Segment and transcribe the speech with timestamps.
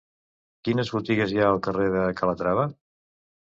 [0.67, 2.67] Quines botigues hi ha al carrer de Calatrava?